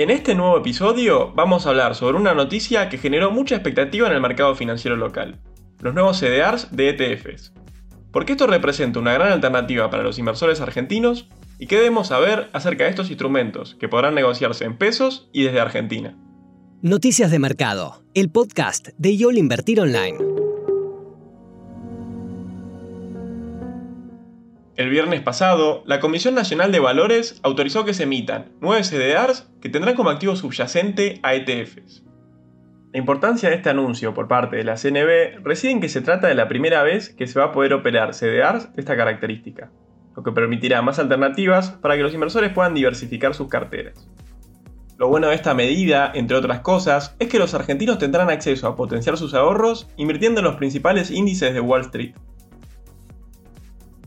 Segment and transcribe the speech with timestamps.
[0.00, 4.14] En este nuevo episodio vamos a hablar sobre una noticia que generó mucha expectativa en
[4.14, 5.38] el mercado financiero local,
[5.80, 7.52] los nuevos CDRs de ETFs.
[8.10, 11.28] Porque esto representa una gran alternativa para los inversores argentinos
[11.58, 15.60] y qué debemos saber acerca de estos instrumentos que podrán negociarse en pesos y desde
[15.60, 16.16] Argentina.
[16.80, 20.39] Noticias de Mercado, el podcast de YOL Invertir Online.
[24.80, 29.68] El viernes pasado, la Comisión Nacional de Valores autorizó que se emitan nueve CDRs que
[29.68, 32.02] tendrán como activo subyacente a ETFs.
[32.90, 36.28] La importancia de este anuncio por parte de la CNB reside en que se trata
[36.28, 39.70] de la primera vez que se va a poder operar CDRs de esta característica,
[40.16, 44.08] lo que permitirá más alternativas para que los inversores puedan diversificar sus carteras.
[44.96, 48.76] Lo bueno de esta medida, entre otras cosas, es que los argentinos tendrán acceso a
[48.76, 52.14] potenciar sus ahorros invirtiendo en los principales índices de Wall Street.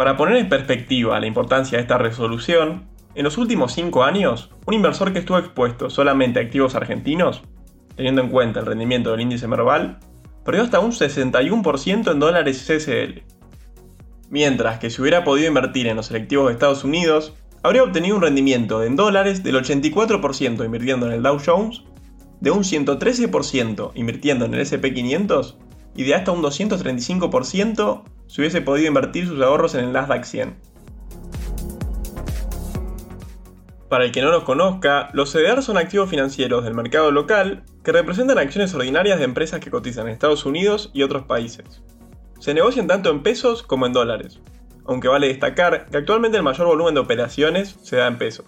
[0.00, 4.72] Para poner en perspectiva la importancia de esta resolución, en los últimos 5 años, un
[4.72, 7.42] inversor que estuvo expuesto solamente a activos argentinos,
[7.96, 9.98] teniendo en cuenta el rendimiento del índice Merval,
[10.42, 13.24] perdió hasta un 61% en dólares CCL.
[14.30, 18.22] Mientras que si hubiera podido invertir en los selectivos de Estados Unidos, habría obtenido un
[18.22, 21.82] rendimiento en dólares del 84% invirtiendo en el Dow Jones,
[22.40, 25.56] de un 113% invirtiendo en el SP500
[25.94, 30.54] y de hasta un 235% si hubiese podido invertir sus ahorros en el Nasdaq 100.
[33.88, 37.90] Para el que no los conozca, los CDR son activos financieros del mercado local que
[37.90, 41.82] representan acciones ordinarias de empresas que cotizan en Estados Unidos y otros países.
[42.38, 44.40] Se negocian tanto en pesos como en dólares,
[44.84, 48.46] aunque vale destacar que actualmente el mayor volumen de operaciones se da en pesos.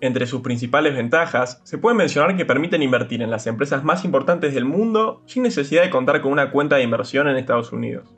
[0.00, 4.54] Entre sus principales ventajas, se puede mencionar que permiten invertir en las empresas más importantes
[4.54, 8.08] del mundo sin necesidad de contar con una cuenta de inversión en Estados Unidos.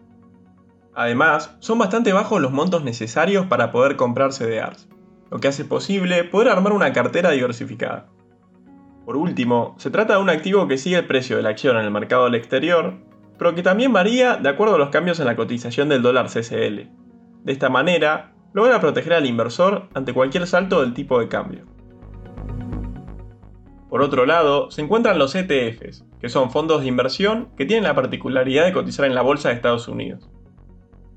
[0.97, 4.89] Además, son bastante bajos los montos necesarios para poder comprar CDRs,
[5.31, 8.07] lo que hace posible poder armar una cartera diversificada.
[9.05, 11.85] Por último, se trata de un activo que sigue el precio de la acción en
[11.85, 12.95] el mercado del exterior,
[13.37, 16.89] pero que también varía de acuerdo a los cambios en la cotización del dólar CCL.
[17.45, 21.67] De esta manera, logra proteger al inversor ante cualquier salto del tipo de cambio.
[23.91, 27.95] Por otro lado, se encuentran los ETFs, que son fondos de inversión que tienen la
[27.95, 30.31] particularidad de cotizar en la bolsa de Estados Unidos.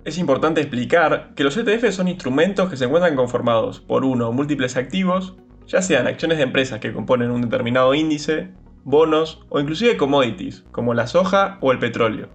[0.06, 4.32] Es importante explicar que los ETF son instrumentos que se encuentran conformados por uno o
[4.32, 5.36] múltiples activos,
[5.68, 8.52] ya sean acciones de empresas que componen un determinado índice,
[8.86, 12.30] bonos o inclusive commodities, como la soja o el petróleo.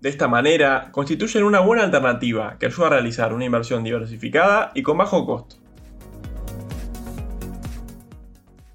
[0.00, 4.82] De esta manera, constituyen una buena alternativa que ayuda a realizar una inversión diversificada y
[4.82, 5.56] con bajo costo.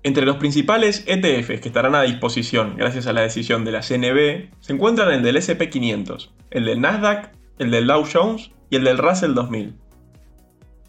[0.03, 4.49] Entre los principales ETFs que estarán a disposición gracias a la decisión de la CNB
[4.61, 8.97] se encuentran el del SP500, el del Nasdaq el del Dow Jones y el del
[8.97, 9.75] Russell 2000.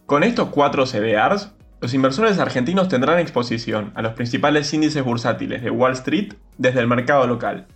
[0.06, 1.53] Con estos cuatro CDRs,
[1.83, 6.87] los inversores argentinos tendrán exposición a los principales índices bursátiles de Wall Street desde el
[6.87, 7.66] mercado local.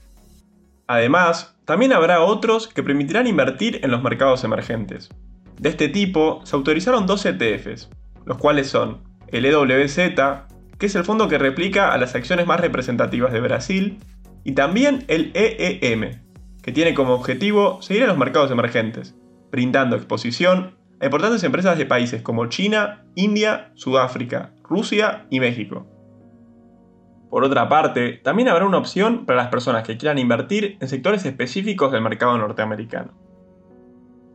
[0.87, 5.11] Además, también habrá otros que permitirán invertir en los mercados emergentes.
[5.61, 7.91] De este tipo, se autorizaron dos ETFs,
[8.25, 9.97] los cuales son el EWZ,
[10.79, 13.99] que es el fondo que replica a las acciones más representativas de Brasil,
[14.43, 16.26] y también el EEM,
[16.67, 19.15] que tiene como objetivo seguir a los mercados emergentes,
[19.53, 25.87] brindando exposición a importantes empresas de países como China, India, Sudáfrica, Rusia y México.
[27.31, 31.25] Por otra parte, también habrá una opción para las personas que quieran invertir en sectores
[31.25, 33.13] específicos del mercado norteamericano.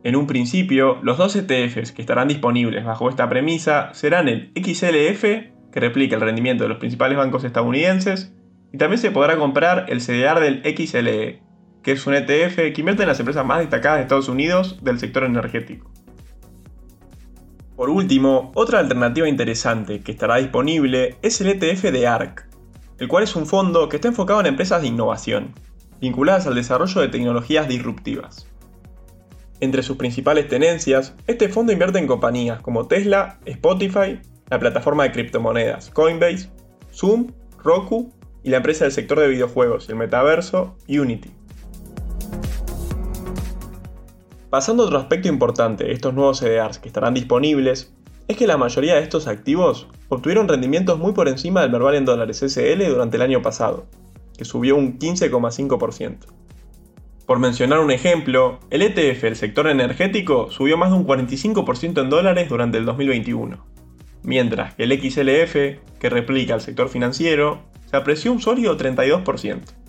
[0.02, 5.22] En un principio, los dos ETFs que estarán disponibles bajo esta premisa serán el XLF,
[5.70, 8.34] que replica el rendimiento de los principales bancos estadounidenses,
[8.72, 11.42] y también se podrá comprar el CDR del XLE,
[11.82, 14.98] que es un ETF que invierte en las empresas más destacadas de Estados Unidos del
[14.98, 15.90] sector energético.
[17.76, 22.46] Por último, otra alternativa interesante que estará disponible es el ETF de ARC,
[22.98, 25.54] el cual es un fondo que está enfocado en empresas de innovación,
[26.00, 28.46] vinculadas al desarrollo de tecnologías disruptivas.
[29.60, 34.20] Entre sus principales tenencias, este fondo invierte en compañías como Tesla, Spotify,
[34.50, 36.50] la plataforma de criptomonedas Coinbase,
[36.92, 37.32] Zoom,
[37.62, 38.12] Roku
[38.42, 41.30] y la empresa del sector de videojuegos el metaverso Unity.
[44.52, 47.94] Pasando a otro aspecto importante de estos nuevos CDRs que estarán disponibles,
[48.28, 52.04] es que la mayoría de estos activos obtuvieron rendimientos muy por encima del Merval en
[52.04, 53.86] dólares SL durante el año pasado,
[54.36, 56.26] que subió un 15,5%.
[57.24, 62.10] Por mencionar un ejemplo, el ETF del sector energético subió más de un 45% en
[62.10, 63.56] dólares durante el 2021,
[64.22, 69.81] mientras que el XLF, que replica el sector financiero, se apreció un sólido 32%.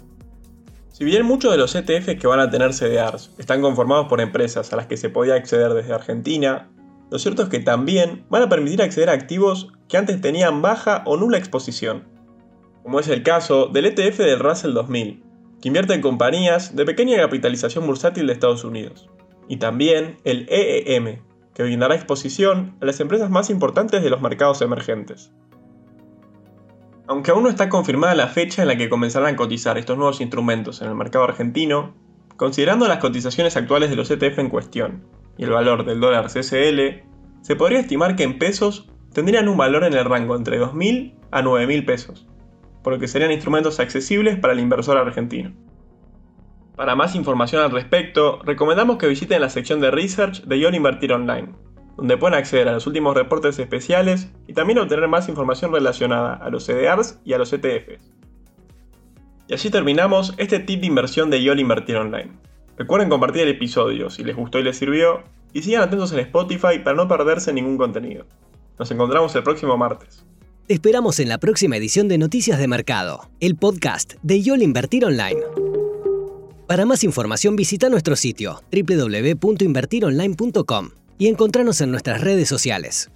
[0.93, 4.71] Si bien muchos de los ETFs que van a tener CDRs están conformados por empresas
[4.71, 6.69] a las que se podía acceder desde Argentina,
[7.09, 11.01] lo cierto es que también van a permitir acceder a activos que antes tenían baja
[11.07, 12.03] o nula exposición,
[12.83, 15.23] como es el caso del ETF del Russell 2000,
[15.59, 19.09] que invierte en compañías de pequeña capitalización bursátil de Estados Unidos,
[19.49, 21.23] y también el EEM,
[21.55, 25.31] que brindará exposición a las empresas más importantes de los mercados emergentes.
[27.07, 30.21] Aunque aún no está confirmada la fecha en la que comenzarán a cotizar estos nuevos
[30.21, 31.93] instrumentos en el mercado argentino,
[32.37, 35.03] considerando las cotizaciones actuales de los ETF en cuestión
[35.37, 37.03] y el valor del dólar CCL,
[37.41, 41.41] se podría estimar que en pesos tendrían un valor en el rango entre 2.000 a
[41.41, 42.25] 9.000 pesos,
[42.83, 45.53] por lo que serían instrumentos accesibles para el inversor argentino.
[46.75, 51.11] Para más información al respecto, recomendamos que visiten la sección de Research de YOL Invertir
[51.11, 51.49] Online,
[51.97, 56.49] donde pueden acceder a los últimos reportes especiales y también obtener más información relacionada a
[56.49, 58.11] los CDRs y a los ETFs.
[59.47, 62.31] Y así terminamos este tip de inversión de YOL Invertir Online.
[62.77, 65.21] Recuerden compartir el episodio si les gustó y les sirvió,
[65.53, 68.25] y sigan atentos en Spotify para no perderse ningún contenido.
[68.79, 70.25] Nos encontramos el próximo martes.
[70.67, 75.05] Te esperamos en la próxima edición de Noticias de Mercado, el podcast de YOL Invertir
[75.05, 75.39] Online.
[76.67, 83.09] Para más información visita nuestro sitio www.invertironline.com y encontrarnos en nuestras redes sociales.